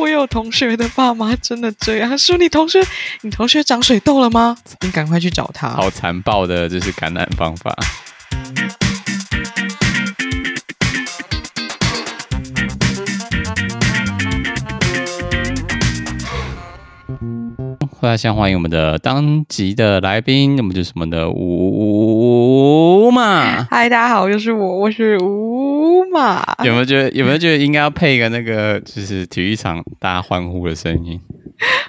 [0.00, 2.82] 我有同学的爸妈真的这样，他说：“你同学，
[3.20, 4.56] 你同学长水痘了吗？
[4.80, 7.76] 你赶快去找他。”好残暴的，这是感染方法。
[18.02, 23.62] 大家先欢迎我们的当集的来宾，我们就是我们的吴马。
[23.64, 26.42] 嗨，大家好，又是我，我是吴马。
[26.64, 27.10] 有没有觉得？
[27.10, 31.20] 有没有觉得应该要配一个那个，就是体育场大家欢呼的声音？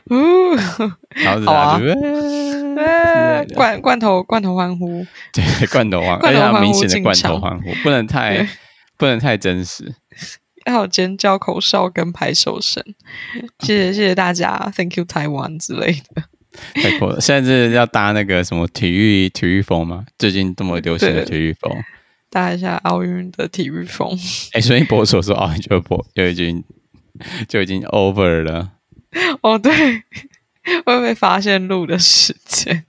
[0.10, 0.54] 哦，
[1.12, 8.46] 然后大家就罐罐头罐头欢呼，对，罐头欢，非常明显的罐头欢呼，不能太
[8.98, 9.96] 不能太真实。
[10.66, 12.84] 要有尖叫、口哨跟拍手声，
[13.60, 16.24] 谢谢谢谢大家，Thank you Taiwan 之类的。
[16.74, 17.22] 太酷了！
[17.22, 20.06] 现在是要搭那个什么体育体育风吗？
[20.20, 21.72] 最近这么流行的体育风，
[22.30, 24.10] 搭一下奥运的体育风。
[24.52, 26.62] 哎、欸，所以博所说奥运就播就已经
[27.48, 28.74] 就已经 over 了。
[29.42, 29.72] 哦，对，
[30.86, 32.86] 会不会发现录的时间？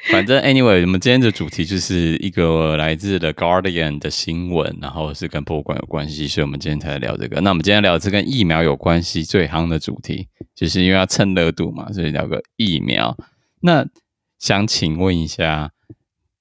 [0.10, 7.40] 反正 anyway，我们今天的主题就是一个来自 The Guardian 的新闻，然后是跟博物馆有关系，所以我们今天才聊这个。
[7.40, 13.16] 那我们今天聊的是跟疫苗有关系最夯的主题，就是因为要蹭热度嘛，所以聊个疫苗。
[13.60, 13.86] 那
[14.38, 15.72] 想请问一下，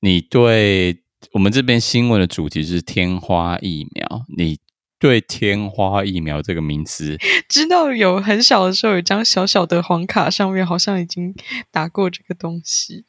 [0.01, 0.97] 你对
[1.31, 4.59] 我们这边新闻的主题是天花疫苗，你
[4.99, 7.17] 对天花疫苗这个名词，
[7.47, 11.33] 知道有很小的时候有张小小的黄卡，上面好像已经
[11.71, 13.05] 打过这个东西。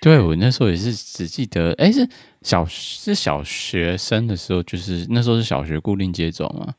[0.00, 2.08] 对，我那时候也是只记得，哎，是
[2.42, 6.74] 小是小学生的时候，就是那时候是小学固定接种吗？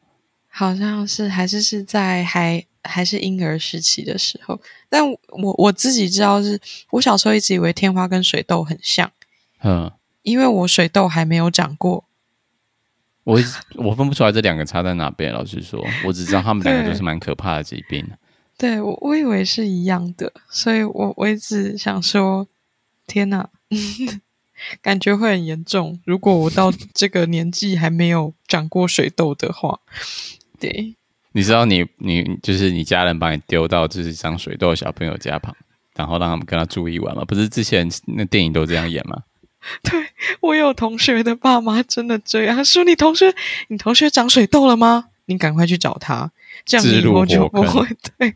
[0.48, 4.59] 好像是，还是是在还还是婴儿时期的时候。
[4.88, 6.61] 但我我自己知道是，是
[6.92, 9.11] 我小时候一直以为天花跟水痘很像，
[9.64, 12.06] 嗯，因为我水痘还没有长过。
[13.26, 13.38] 我
[13.76, 18.09] 我分不出来这两个差在哪边，老实说，我只知道他们两个都是蛮可怕的疾病。
[18.58, 22.48] 对，我我以为是一样的，所以我我一直想说。
[23.09, 23.49] 天哪，
[24.81, 25.99] 感觉会很严重。
[26.05, 29.80] 如果我到这个年纪还没有长过水痘的话，
[30.59, 30.95] 对，
[31.31, 35.55] 你知道你你就是你家人把你丢到就是长水痘的小朋友家旁，
[35.95, 37.25] 然后让他们跟他住一晚吗？
[37.25, 39.23] 不是之前那电影都这样演吗？
[39.83, 40.05] 对，
[40.39, 43.33] 我有同学的爸妈真的这样，他说，你同学
[43.67, 45.05] 你同学长水痘了吗？
[45.25, 46.31] 你赶快去找他，
[46.65, 47.86] 这样你以后就不会
[48.17, 48.36] 对。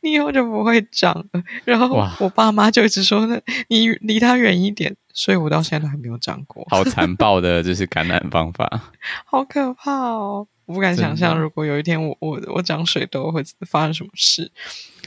[0.00, 1.42] 你以后就不会长了。
[1.64, 6.66] 然后我爸妈就一直说：“那你离他远一点。”所以，我到现在都还没有长过。
[6.70, 8.90] 好 残暴的，就是感染方法，
[9.26, 10.46] 好可怕哦！
[10.64, 14.50] 我不敢想象，如果有一天我我我长水痘会发生什么事。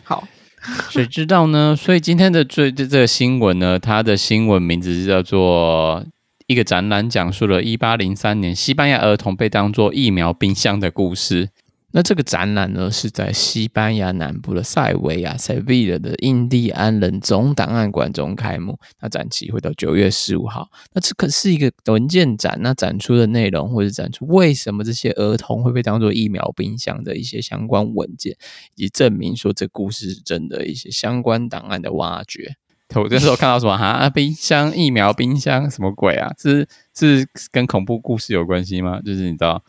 [0.04, 0.28] 好，
[0.92, 1.76] 谁知道呢？
[1.76, 6.06] 所以今天的最这这个新闻呢，它的新闻名字是叫做
[6.46, 11.50] 一个展览，讲述了一八零三年西班牙儿童被当作疫苗冰箱的故事。
[11.96, 18.78] 那这个展览呢，是在西班牙南部的塞维亚 （Sevilla） 的印第安人总档案馆中开幕。
[19.00, 20.68] 那展期会到九月十五号。
[20.92, 28.36] 那这可是一个文件展，那展出的内容或者展出为什么这些儿童会被当作疫苗冰箱的一些相关文件，
[28.76, 32.56] 以及证明说这故事是真的一些相关档案的挖掘。
[32.96, 34.10] 我这时候看到什么哈？
[34.10, 36.30] 冰箱疫苗冰箱什么鬼啊？
[36.38, 39.00] 是是跟恐怖故事有关系吗？
[39.00, 39.64] 就是你知道。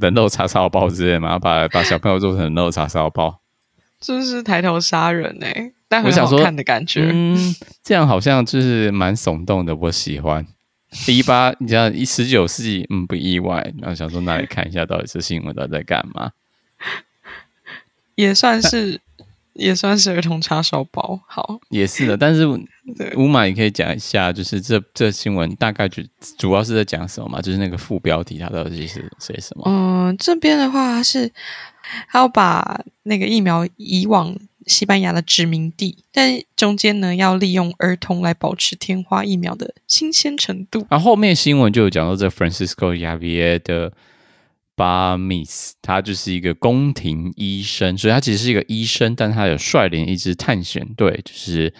[0.00, 3.40] 人肉叉烧包之类嘛，把把小朋友做成人肉叉烧包，
[4.00, 7.10] 就是抬头杀人哎、欸，但很好看的感觉。
[7.12, 10.46] 嗯，这样好像就是蛮耸动的，我喜欢。
[11.06, 13.72] 一八，你像一十九世纪，嗯，不意外。
[13.80, 16.32] 然后想说，那里看一下，到底是新闻都在干嘛？
[18.14, 19.01] 也算是。
[19.54, 22.16] 也算是儿童叉烧包，好，也是的。
[22.16, 22.46] 但是
[23.16, 26.02] 五马也可以讲一下，就是这这新闻大概就
[26.38, 27.40] 主要是在讲什么嘛？
[27.40, 29.64] 就是那个副标题，它到底是写什么？
[29.66, 31.30] 嗯，这边的话是，
[32.10, 34.34] 他要把那个疫苗移往
[34.66, 40.86] 西班牙的殖民地，但中间呢要利用儿童来保持天花疫苗的新鲜程度。
[40.88, 43.92] 然后后面新闻就有讲到这 Francisco Javier 的。
[44.74, 51.72] 巴米斯，他就是一个宫廷医生，所以他其实是一个医生，但他有率领一支探险队，就是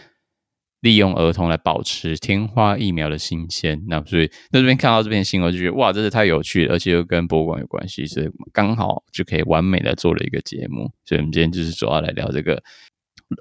[0.80, 3.82] 利用儿童来保持天花疫苗的新鲜。
[3.88, 10.92] 那所以那这边看到这篇新闻，就觉得哇，真是太有趣了，而且又跟博物馆有关系，所以刚好就可以完美的做了一个节目。
[11.04, 12.56] 所以我们今天就是主要来聊这个《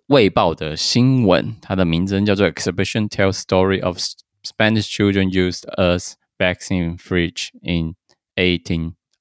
[0.07, 3.97] 卫报》的新闻，它的名称叫做《Exhibition Tell Story of
[4.44, 7.95] Spanish Children Used as Vaccine Fridge in
[8.36, 8.63] 18》。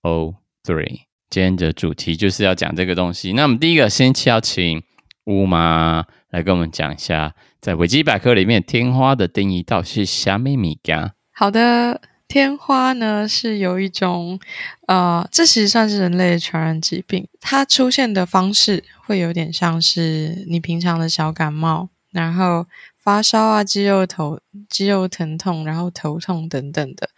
[0.03, 1.03] O three。
[1.29, 3.33] 今天的主题就是要讲这个东西。
[3.35, 4.83] 那我们第一个先邀请
[5.27, 11.15] 乌妈来跟我们讲一下，在维基百科里面天花的定义到底是虾米米家？
[11.33, 14.41] 好的，天花呢是有一种，
[14.89, 17.29] 呃，这其实算是人类传染疾病。
[17.41, 22.67] 它出现的方式会有点像是你平常的小感冒，然后
[22.99, 27.09] 发烧啊、肌肉头、肌肉疼痛，然后头痛等等的。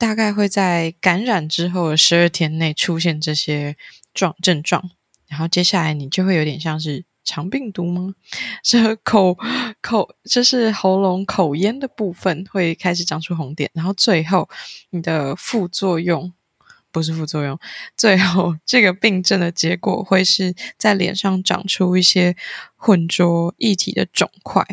[0.00, 3.76] 大概会在感染之后的十二天内出现这些
[4.14, 4.90] 状症状，
[5.28, 8.14] 然后接下来你就会有点像是肠病毒吗？
[8.64, 9.36] 是口
[9.82, 14.48] 口，就是喉咙口咽的部分会开始长出红点，然后最后
[14.88, 16.32] 你的副作用
[16.90, 17.60] 不是副作用，
[17.94, 22.34] 最后这个病症的结果会是在脸上长出一些
[22.74, 24.66] 浑浊液体的肿块。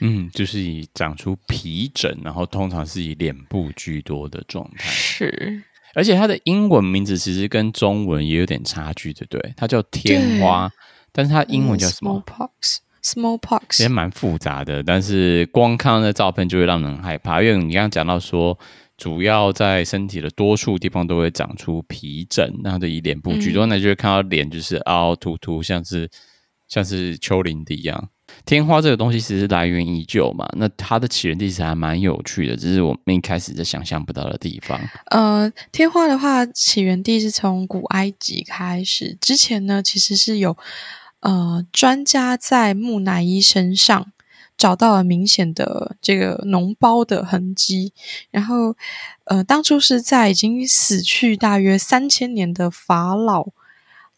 [0.00, 4.88] 嗯，就是以长出皮疹，然后通常是以脸部居多的状态。
[4.90, 5.62] 是，
[5.94, 9.54] 而且它的英文名字其实跟中文也有点差距，对不对？
[9.56, 10.70] 它叫天花，
[11.12, 14.82] 但是它英文叫什么？Smallpox，Smallpox，也蛮复杂的。
[14.82, 18.58] 但是光看那照片就会让人害怕，因为你刚刚讲到说，
[18.96, 26.10] 主要在身体的多处地方都会长出皮疹，然后就以脸部居多，嗯、那就会看到脸就是凹凹凸凸，像是
[26.66, 28.08] 像是丘陵的一样。
[28.46, 34.78] 天花这个东西其实来源已久嘛，那它的起源地其实还蛮有趣的，只是我们一开始就想象不到的地方。
[35.06, 40.56] 呃，天花的话，起源地是从古埃及开始，之前呢其实是有
[41.20, 44.12] 呃专家在木乃伊身上
[44.58, 47.94] 找到了明显的这个脓包的痕迹，
[48.30, 48.76] 然后
[49.24, 53.46] 呃当初是在已经死去大约三千年的法老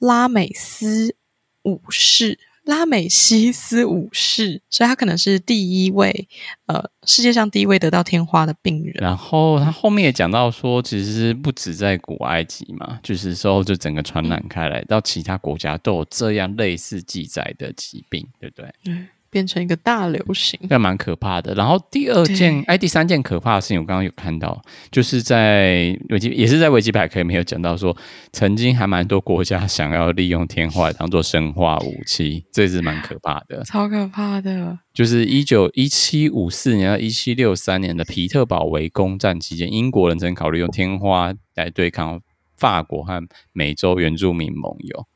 [0.00, 1.14] 拉美斯
[1.62, 2.40] 五世。
[2.66, 6.28] 拉美西斯五世，所以他可能是第一位，
[6.66, 8.94] 呃，世界上第一位得到天花的病人。
[8.98, 18.74] 然后他后面也讲到说，其实不止在古埃及嘛，就是说就整个传染开来，到其他国家都有这样类似记载的疾病，对不对？
[18.86, 19.08] 嗯。
[19.36, 21.52] 变成一个大流行，那蛮可怕的。
[21.52, 24.58] 然后第二件，哎，第三件可怕的事情，我刚刚有看到，
[24.90, 27.94] 就是在维基，也是在维基百科里面有讲到说，
[28.32, 34.78] 曾经还蛮多国家想要利用天花当做生化武器，这是蛮可怕的，超可怕的。
[34.94, 42.22] 就是一九一七五四年到一七六三年的皮特堡围攻战期间，英国人曾考虑用天花来对抗
[42.56, 43.22] 法国和
[43.52, 45.06] 美洲原住民盟友。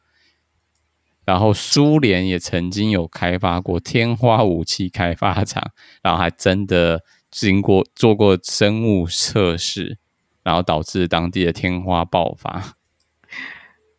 [1.31, 5.63] 然后苏联也曾经有开发过天花武器开发厂，
[6.03, 9.97] 然后还真的经过做过生物测试，
[10.43, 12.75] 然后导致当地的天花爆发。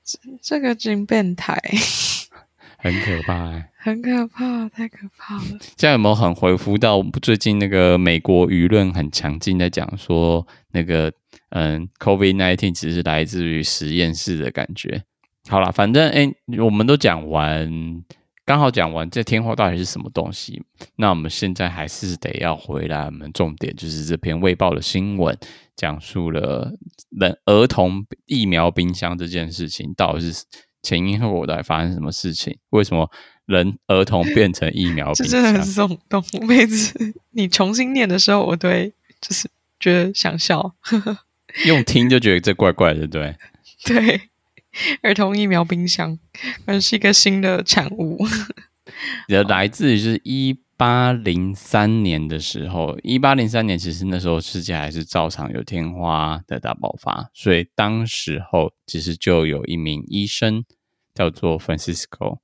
[0.03, 1.57] 这这个真变态，
[2.77, 5.57] 很可怕欸，很可怕，太可怕了。
[5.79, 11.13] 现在有没有很回复到最近那个美国舆论很强劲在讲说那个
[11.51, 15.05] 嗯，COVID-19 只是来自于实验室的感觉？
[15.51, 17.69] 好了，反正哎、欸，我们都讲完，
[18.45, 20.63] 刚好讲完这天花到底是什么东西。
[20.95, 25.37] 那我们现在还是得要回来，我们重点就是这篇卫报的新闻，
[25.75, 26.71] 讲述了
[27.09, 30.45] 人儿童疫苗冰箱这件事情，到底是
[30.81, 32.57] 前因后果到底发生什么事情？
[32.69, 33.11] 为什么
[33.45, 35.27] 人儿童变成疫苗冰箱？
[35.27, 36.45] 这真的是这种动物。
[36.45, 39.49] 每次你重新念的时候，我都会就是
[39.81, 40.73] 觉得想笑，
[41.67, 43.35] 用听就觉得这怪怪的，对
[43.83, 44.30] 对。
[45.03, 46.17] 儿童疫苗冰箱，
[46.65, 48.25] 而是一个新的产物。
[49.27, 60.65] 也来自于是一八零三年的时候，一八零三年其实那时候世界还是照常有天花的大爆发，所以当时候其实就有一名医生
[61.13, 62.39] 叫做 Francisco，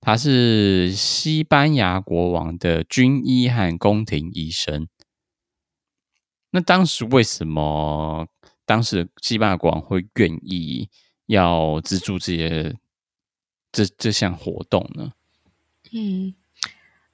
[0.00, 4.88] 他是西班牙国王的军医和宫廷医生。
[6.50, 8.26] 那当时为什么
[8.64, 10.88] 当时西班牙国王会愿意？
[11.26, 12.74] 要资助这些
[13.70, 15.12] 这这项活动呢？
[15.92, 16.34] 嗯，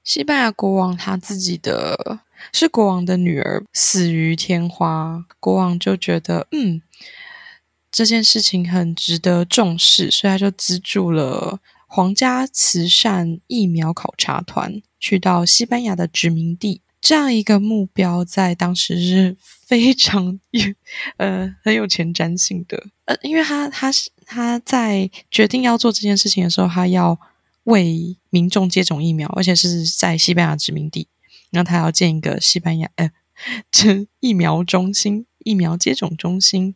[0.04, 2.20] 西班牙国王他自己的
[2.52, 6.82] 是国王的女儿死于天花，国王就觉得嗯
[7.90, 16.80] 这件事情很值得重视，所以他就资助了皇家慈善疫苗考察团去到西班牙的殖民地。
[17.02, 20.62] 这样一个目标在当时是非常有
[21.16, 22.86] 呃很有前瞻性的，
[23.22, 27.18] 因为他他是他在决定要做这件事情的时候，他要
[27.64, 31.08] 为民众接种疫苗，而且是在西班牙殖民地，
[31.50, 33.10] 那他要建一个西班牙呃
[33.70, 36.74] 这疫苗中心、疫苗接种中心，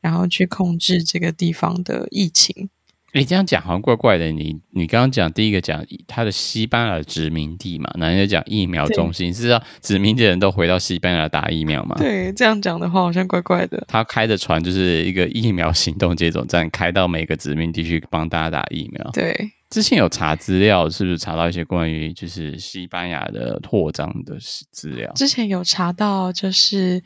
[0.00, 2.70] 然后去控制这个地方的疫情。
[3.14, 4.30] 你这样讲好像怪怪的。
[4.30, 11.96] 你你刚刚讲第一个讲他的西班牙殖民地嘛，那人家讲疫苗中心是要殖民地的人都回到西班牙打疫苗嘛？
[11.98, 13.82] 对，这样讲的话好像怪怪的。
[13.88, 19.10] 他开的船就是一个疫苗行动接种站，开到每个殖民地去帮大家打疫苗。
[19.12, 24.36] 对，之前有查资料，是不是查到一些关于就是西班牙的扩张的
[24.70, 25.10] 资料？
[25.14, 27.02] 之前有查到，就是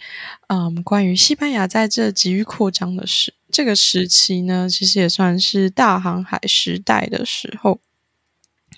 [0.49, 7.79] 嗯，关于西班牙在这急于扩张的时这个时期呢，其实也算是大航海时代的时候。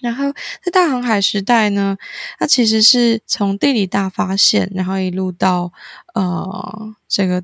[0.03, 0.31] 然后
[0.63, 1.97] 在大航海时代呢，
[2.39, 5.73] 它其实是从地理大发现，然后一路到
[6.15, 7.43] 呃这个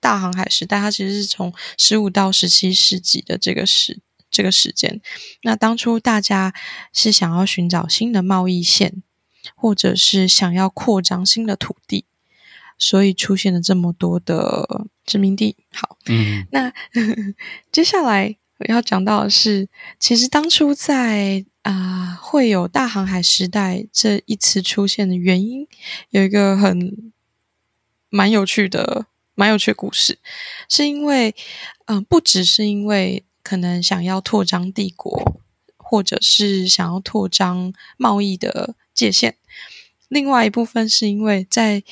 [0.00, 4.00] 大航海时代，它其实是从十五到十七世纪的这个时。
[4.30, 5.00] 这个时间，
[5.44, 6.52] 那当初大家
[6.92, 9.00] 是想要寻找新的贸易线，
[9.54, 12.04] 或者是想要扩张新的土地，
[12.76, 15.56] 所以出现了这么多的殖民地。
[15.72, 16.72] 好，嗯，那
[17.72, 19.68] 接下来我要讲到的是，
[19.98, 25.66] 其实当初在啊、呃、会有大航海时代这一词出现的原因，
[26.10, 27.12] 有一个很
[28.08, 30.18] 蛮有趣的、蛮有趣的故事，
[30.68, 31.34] 是因为
[31.86, 33.24] 嗯、呃，不只是因为。
[33.44, 35.42] 可能想要扩张帝国，
[35.76, 39.36] 或者是想要扩张贸易的界限。
[40.08, 41.82] 另外一部分是因为在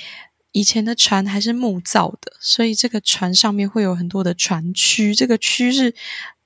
[0.52, 5.16] 以前的船还是木造的，所以这个船上面会有很多的船蛆。
[5.16, 5.94] 这个蛆是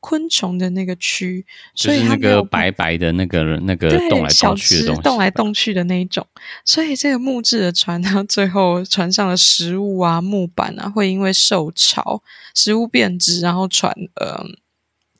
[0.01, 1.45] 昆虫的那个蛆，
[1.75, 6.27] 所以它那个白白的那个那个动来动去的东西，动来动去的那一种。
[6.65, 12.23] 所以这个木质的船呢， 最后船上的食物啊、木板啊，会因为受潮，
[12.55, 14.45] 食物变质，然后船呃。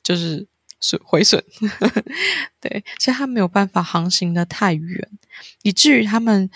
[0.03, 0.47] 就是
[0.79, 1.43] 损毁损，
[2.61, 5.09] 对，所以它没有办法航行的太远，
[5.63, 6.49] 以至于他们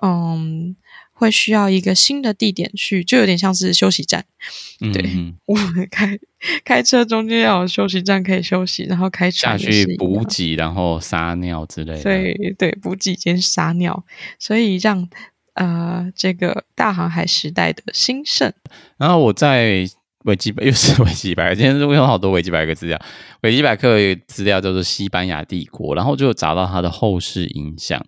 [0.00, 0.76] 嗯
[1.22, 4.24] 会需要一个新的地点去，就有点像是休息站。
[4.92, 6.18] 对，嗯、 我们开
[6.64, 12.02] 开车中间要有休息站可以休息，然后开船下去补给，然后撒尿之类的。
[12.02, 14.04] 对对，补给兼撒尿，
[14.38, 15.08] 所以让
[15.54, 18.52] 呃这个大航海时代的兴盛。
[18.98, 19.88] 然后我在。
[20.24, 22.96] 维基百 又是维基百科，今天是用好多维基百科资料。
[23.40, 28.00] 维基百科有资料叫做西班牙帝国，然后就找到它的后世影响。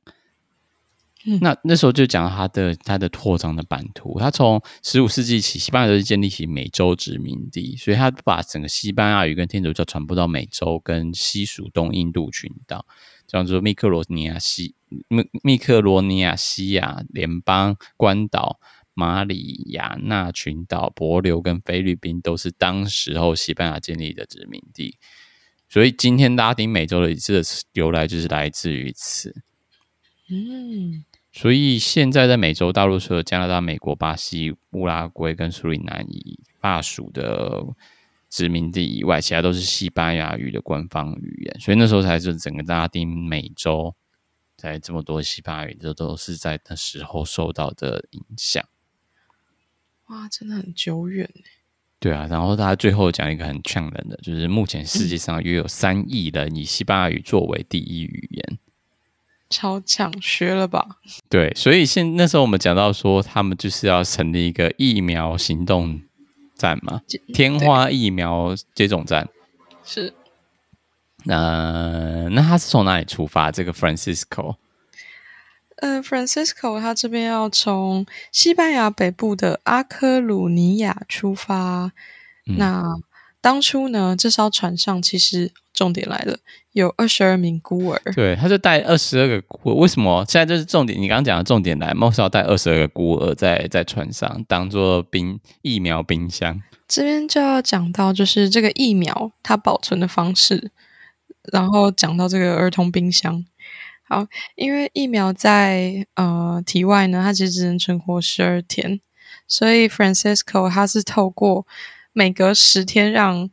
[1.26, 4.18] 嗯、那那时候就讲到它的他的扩张的版图。
[4.18, 12.86] 他从十五世纪起，西班牙就是建立起美洲殖民地，所以他把整个西班牙语跟天主教传播到美洲跟西属东印度群岛，
[13.26, 14.74] 叫做密克罗尼亚西
[15.08, 18.60] 密密克罗尼亚西亚联邦关岛。
[18.96, 24.96] 马里亚纳群岛、帛琉跟菲律宾都是当时候西班牙建立的殖民地，
[25.68, 29.34] 所以今天拉丁美洲的这个由来就是来自于此。
[30.30, 31.04] 嗯，
[31.36, 37.60] 所以现在在美洲大陆，除了加拿大、美国、巴西、乌拉圭跟苏里南以法属的
[38.30, 41.60] 殖民地以外，其他都是西班牙语的官方语言。
[41.60, 43.92] 所以那时候才是整个拉丁美洲
[44.56, 48.64] 在这么多西班牙语，这都是在那时候受到的影响。
[50.06, 51.28] 哇，真的很久远。
[51.98, 58.58] 对啊，然后他最后讲一个很呛人的，就是目前世界上约有三亿人以西班牙语作为第一语言，
[59.54, 60.84] 超强，学了吧？
[61.28, 66.02] 对，所以现那时候我们讲到说，他们就是要成立一个疫苗行动
[66.56, 67.00] 站嘛，
[67.32, 69.28] 天花疫苗接种站
[69.84, 70.12] 是。
[71.26, 73.50] 那那他是从哪里出发？
[73.50, 74.56] 这个 Francisco。
[75.76, 81.92] 呃，Francisco 他这边要从西班牙北部的阿科鲁尼亚出发。
[82.46, 82.82] 嗯、那
[83.40, 86.38] 当初呢，这艘船上其实重点来了，
[86.72, 88.00] 有二十二名孤儿。
[88.14, 89.74] 对，他就带二十二个孤儿。
[89.74, 90.24] 为什么？
[90.26, 96.62] 现在就是重点，你刚刚讲的重点来，莫少带二十二个孤儿在在船上当做冰疫苗冰箱。
[96.86, 100.70] 这边就要讲到就是这个疫苗它保存的方式，
[101.52, 103.44] 然后讲到这个儿童冰箱。
[104.06, 109.00] 好，因为疫苗在呃体外呢，它其实只能存活十二天，
[109.48, 111.66] 所以 Francisco 他是透过
[112.12, 113.50] 每隔十天让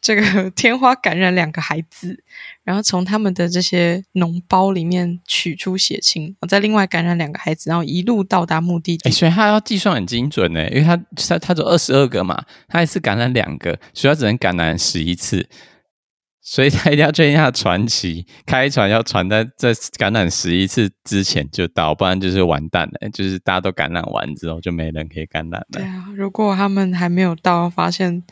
[0.00, 2.22] 这个天花感染两个孩子，
[2.64, 9.10] 然后从他们的这些脓包里面取出血清，再另外感染两个孩子，然后一路到达目的地。
[9.10, 15.48] 欸，所以他要计算很精准呢，因为他他他走二十二个嘛，他一次感染两个，所以他只能感染十一次。
[16.40, 23.10] 所以他一定要确定他的传奇，开船要船在在感染十一次之前就到，不然就是完蛋了。
[23.10, 25.66] 就是大家都感染完之后，就没人可以感染了。
[25.72, 28.22] 对啊，如果他们还没有到，发现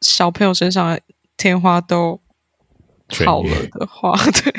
[0.00, 1.00] 小朋友身上的
[1.36, 2.20] 天花都
[3.26, 4.12] 好了的话，
[4.42, 4.52] 对，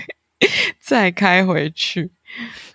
[0.81, 2.11] 再开回去。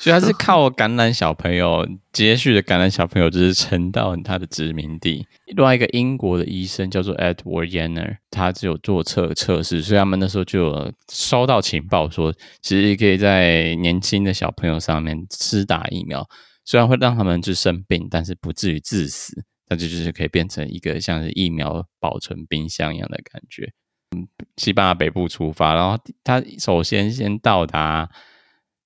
[0.01, 5.25] 所以他是靠感染小朋友，接续的感染小朋友，就是撑到他的殖民地。
[5.47, 16.29] 另外一个英国的医生叫做 Edward Jenner，他只有做测测试，所以他们那时候就有收到情报说，其实可以在年轻的小朋友上面施打疫苗，
[16.65, 19.45] 虽然会让他们就生病，但是不至于致死，
[19.75, 23.73] 那就就是可以变成一个像是疫苗保存冰箱一样的感觉。
[24.15, 28.09] 嗯西班牙北部出发，然后他首先先到达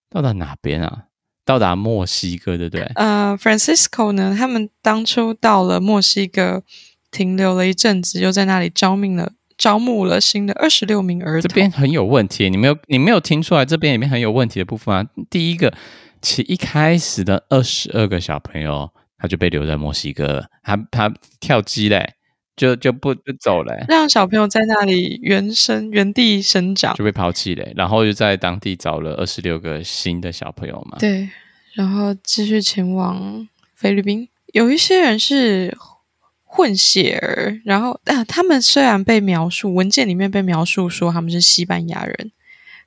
[0.08, 1.04] 到达哪边啊？
[1.44, 2.82] 到达墨西哥，对不对？
[2.94, 4.34] 呃，Francisco 呢？
[4.38, 6.62] 他们当初到了墨西哥，
[7.10, 11.48] 停留了一阵子，又在那里招命了，招募了新的二十六名儿童。
[11.48, 15.06] 这边很有问题，你没有你没有听出来这边里面很有问题的部分啊？
[15.28, 15.74] 第一个，
[16.22, 22.14] 其一开始的二十二个小朋友，他就被留在墨西哥，他他跳机嘞。
[22.58, 30.98] 就就不就走了，让小朋友在那里原生原地生长，就被抛弃了，然后就在当地找了二十六个新的小朋友嘛。
[30.98, 31.28] 对，
[31.74, 34.28] 然后继续前往菲律宾。
[34.52, 35.78] 有一些人是
[36.42, 42.32] 混血儿，然后啊，他们虽然被描述文件里面被描述说他们是西班牙人，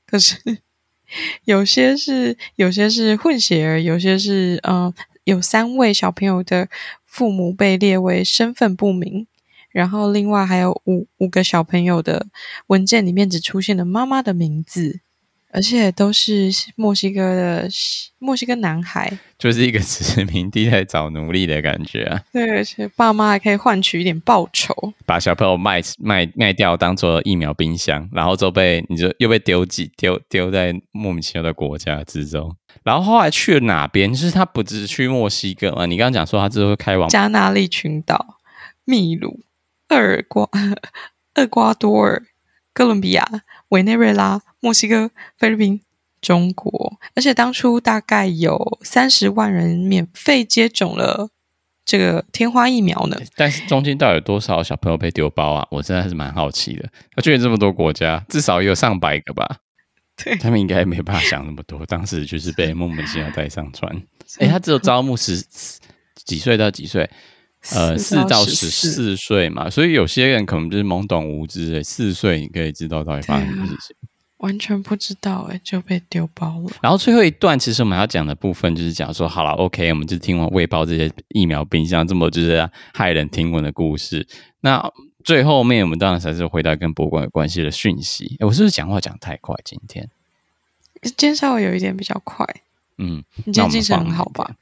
[0.05, 0.35] 可是
[1.45, 6.67] 有些是有些是混血儿，有些是嗯、呃，有三位小朋友的
[7.05, 9.27] 父母被列为身份不明。
[9.71, 12.27] 然后，另外还有五五个小朋友的
[12.67, 14.99] 文件里面只出现了妈妈的名字，
[15.51, 17.69] 而且都是墨西哥的
[18.19, 22.21] 墨西哥男孩，就是一个殖民地在找奴隶的感觉啊。
[22.33, 32.53] 对，而且爸妈还可以换取一点报酬，把小朋友卖卖卖掉，当做疫苗冰箱，然后就被你就又被丢弃丢丢在莫名其妙的国家之中。
[32.83, 34.11] 然后后来去了哪边？
[34.11, 35.85] 就是他不只是去墨西哥嘛？
[35.85, 38.37] 你刚刚讲说他之后开往加纳利群岛、
[38.85, 39.41] 秘鲁。
[39.89, 40.47] 厄尔瓜、
[41.35, 42.23] 厄瓜多尔、
[42.73, 43.27] 哥伦比亚、
[43.71, 45.81] 委内瑞拉、墨西哥、菲律宾、
[46.21, 51.27] 中国，而且当初大概有三十万人免费接种了
[51.83, 53.17] 这个天花疫苗呢。
[53.35, 55.67] 但是中间到底有多少小朋友被丢包啊？
[55.71, 56.87] 我真的还是蛮好奇的。
[57.13, 59.57] 他去了这么多国家，至少也有上百个吧？
[60.15, 61.85] 对，他们应该没办法想那么多。
[61.85, 63.91] 当时就是被莫名其妙带上船。
[64.39, 65.43] 哎，他只有招募十
[66.25, 67.09] 几岁到几岁？
[67.75, 76.71] 呃，四到十四岁嘛，所以有些人可能就是懵懂无知，诶，四岁你可以知道到底发生什么事情，啊、完全不知道，诶，就被丢包了。
[76.81, 84.27] 然后最后一段，其实我们要讲的部分就是讲说，好了，OK，我们就听完喂包这些疫苗冰箱这么就是骇人听闻的故事。
[84.61, 84.83] 那
[85.23, 88.35] 最后面，我们当然才是回答跟博物馆有关系的讯息。
[88.39, 89.55] 诶，我是不是讲话讲太快？
[89.63, 90.09] 今天，
[91.01, 92.45] 今天稍微有一点比较快。
[92.97, 94.55] 嗯，你今天精神很好吧？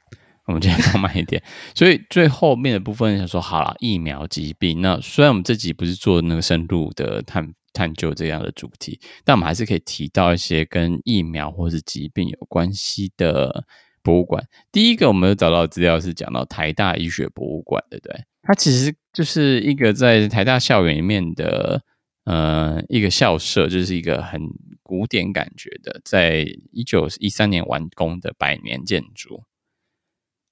[0.46, 1.40] 我们今天放慢一点，
[1.76, 4.80] 所以最后面的部分想说，好了，疫苗疾病。
[4.80, 13.64] 那虽然我们这集不是做那个深入的探探究这样的主题，但我们还是可以提到一些跟疫苗或是疾病有关系的
[14.02, 14.46] 博物馆。
[14.72, 18.24] 第一个，我们找到资料是讲到台大医学博物馆，对不对？
[18.42, 21.82] 它其实就是一个在台大校园里面的
[22.24, 24.40] 呃一个校舍，就是一个很
[24.82, 29.44] 古典感觉的，在一九一三年完工的百年建筑。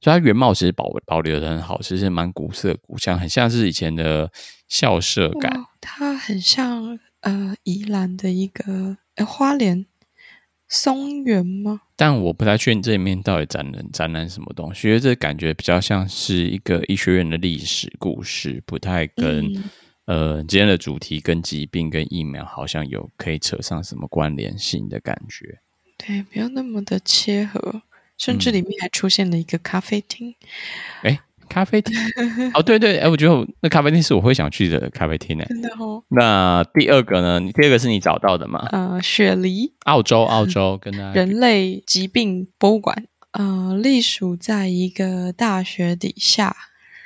[0.01, 4.31] 所以它原貌其实保保留的很好，其实蛮古色古香，很像是以前的
[4.69, 5.53] 校舍感。
[5.81, 9.87] 它很像呃宜兰的一个呃花莲
[10.69, 11.81] 松园吗？
[11.99, 19.65] 但我不太确定这里面到底展览展览什么东西，因为这感觉比较像是一个医学院的历史故事，不太跟、嗯、
[20.05, 25.59] 呃今天的主题跟疾病跟疫苗好像有可以扯上什么关联性的感觉。
[25.99, 27.83] 对，不要那么的切合。
[28.17, 30.35] 甚至里面还出现了一个咖啡厅，
[31.03, 31.97] 哎、嗯，咖啡厅
[32.55, 35.45] 哦，对对，哎，我觉得那咖啡厅是我会想去的咖啡厅呢。
[35.49, 36.03] 真的哦。
[36.09, 37.41] 那第二个呢？
[37.53, 38.67] 第二个是你找到的吗？
[38.73, 46.55] 呃，雪梨，澳洲，澳洲，跟 人类疾病博物馆，呃，隶属在一个大学底下。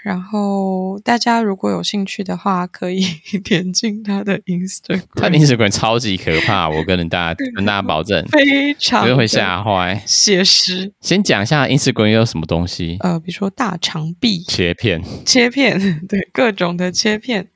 [0.02, 3.04] 然后大家如果有兴趣的话，可以
[3.44, 5.02] 点进他的 Instagram。
[5.14, 10.02] 他的 Instagram 超级可怕，我跟大家跟大家保证， 非常会吓坏。
[10.06, 10.92] 写实。
[11.00, 12.96] 先讲一下 Instagram 有什么东西？
[13.00, 17.48] 呃，比如说大肠壁切片，切片，对，各种的切片。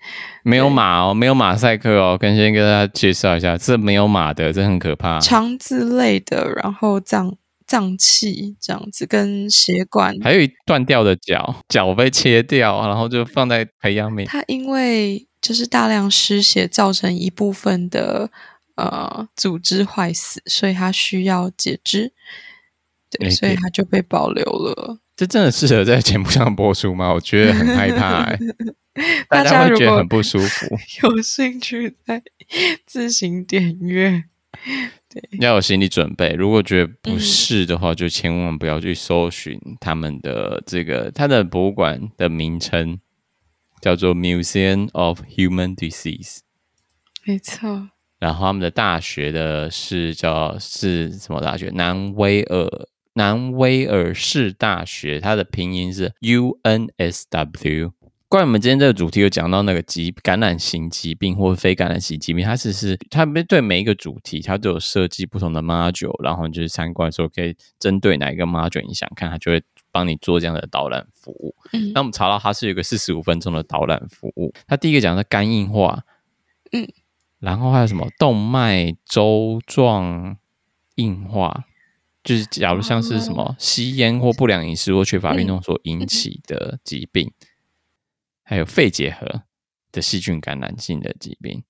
[0.43, 5.19] 没有马哦，没有马赛克哦，跟先跟大家介绍一下，这没有马的，这很可怕。
[5.19, 7.37] 肠子类的，然后脏。
[7.67, 14.27] 脏器这样子，跟血管，还有一断掉的脚， 脚被切掉，然后就放在培养皿。
[14.27, 18.31] 它因为就是大量失血，造成一部分的
[18.77, 22.13] 呃组织坏死，所以它需要截肢。
[23.11, 24.99] 对，所以它就被保留了。
[25.17, 27.15] 这真的适合在节目上播出吗？
[27.15, 28.39] 我觉得很害怕、欸，
[29.31, 30.67] 大家会觉得很不舒服。
[31.03, 32.23] 有兴趣再
[32.85, 34.25] 自行点阅。
[35.41, 43.01] 要有心理准备，如果觉得不是的话，嗯、就千万不要去搜寻他们的这个，他的博物馆的名称
[43.81, 46.39] 叫做 Museum of Human Disease，
[47.25, 47.91] 没错。
[48.19, 51.71] 然后他们的大学的是叫是什么大学？
[51.71, 52.69] 南威尔
[53.13, 57.93] 南威尔士大学，它的拼音是 UNSW。
[58.29, 69.63] 关于我们今天这个主题，有讲到那个疾感染型疾病或非感染型疾病，它其实是它对每一个主题，它都有设计不同的 module，然后你就是参观的时候可以针对哪一个 module 你想看，它就会
[69.93, 71.55] 帮你做这样的导览服务。
[71.73, 76.03] 嗯，那我们查到它是有一个四十五分钟的导览服务，它第一个讲的肝硬化，
[76.73, 76.89] 嗯，
[77.39, 80.37] 然后还有什么动脉粥状
[80.97, 81.65] 硬化，
[82.25, 87.31] 就是假如像是什么吸烟或不良饮食或缺乏运动所引起的疾病。
[88.49, 89.43] 还有肺结核
[89.91, 91.65] 的细菌感染性的疾病，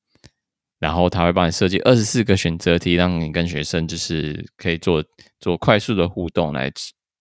[0.78, 5.02] 然后他会帮你设计二十四个选择题，让你跟学生就是可以做
[5.40, 6.70] 做快速的互动，来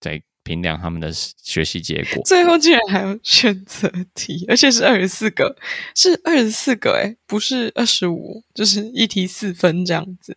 [0.04, 2.22] 来评量他们的学习结果。
[2.24, 5.56] 最后竟然还有选择题，而且是二十四个，
[5.94, 10.36] 是二十四个诶，不是二十五，就是一题四分这样子，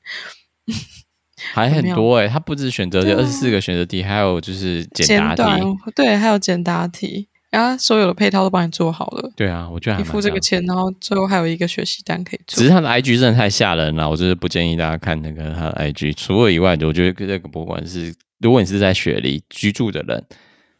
[1.54, 7.29] 还很多诶，它不止选择题，二十四个选择题，还有就是简答题，对，还有简答题。
[7.50, 9.32] 然后所有的配套都帮你做好了。
[9.36, 12.60] 对啊，我觉得还你付这个钱，然后最后还有一个学习单可以做。
[12.60, 16.14] 只是他的 IG 真的太吓人了，我就是不建议大家看那个他的 IG。
[16.16, 20.24] 除了以外，我觉得这个博物馆是，如果你是在雪梨居住的人，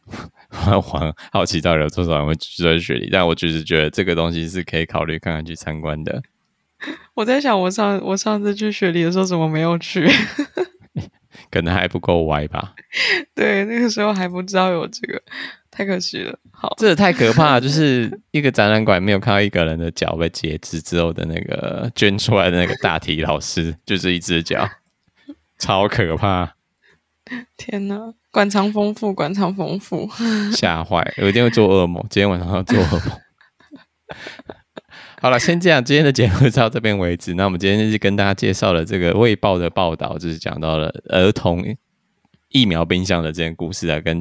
[0.66, 3.08] 我很好奇到底有多少人会居住在雪梨。
[3.10, 6.22] 但我就是觉得这个东西是可以考虑看看去参观的。
[7.14, 10.08] 我在想，我上我上次去雪梨的时候怎么没有去？
[11.50, 12.74] 可能还不够歪吧。
[13.34, 15.22] 对，那个时候还不知道有这个。
[15.72, 24.68] 太可惜了，好，这太可怕了，就 是一个展览馆没有看到一个人的脚被截肢之后的那个捐出来的那个大体老师，就是一只脚，
[25.60, 26.56] 超可怕！
[27.56, 30.08] 天哪，馆藏丰富，馆藏丰富，
[30.52, 33.20] 吓坏，我一定会做噩梦，今天晚上要做噩梦。
[35.20, 37.34] 好了，先这样，今天的节目就到这边为止。
[37.34, 41.64] 那我们今天就是跟大家介绍了这个《卫报》的报道，就是讲到了儿童
[42.48, 44.20] 疫苗冰箱的这件故事啊，跟。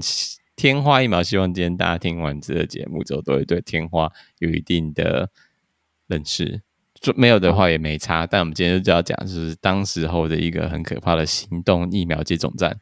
[0.61, 5.29] 天花疫苗，希望今天大家听完这个节目之后，都会对天花有一定的
[6.07, 6.59] 认识。
[6.99, 8.27] 就没有的话也没差。
[8.27, 12.77] 但我们今天就要讲，就是当时候的一个很可怕的行动疫苗接种站。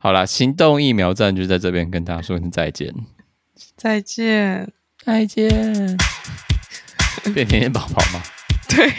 [0.00, 2.94] 好啦，行动疫苗站就在这边跟大家说声再见，
[3.76, 4.72] 再见，
[5.04, 5.98] 再见。
[7.32, 8.22] 变甜甜宝宝吗？
[8.68, 8.92] 对。